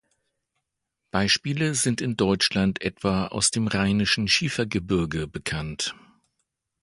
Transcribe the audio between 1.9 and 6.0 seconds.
in Deutschland etwa aus dem Rheinischen Schiefergebirge bekannt.